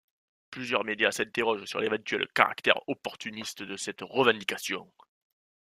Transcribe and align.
Plusieurs 0.49 0.83
médias 0.83 1.11
s'interrogent 1.11 1.65
sur 1.65 1.79
l'éventuel 1.79 2.27
caractère 2.33 2.79
opportuniste 2.87 3.61
de 3.61 3.77
cette 3.77 4.01
revendication. 4.01 4.91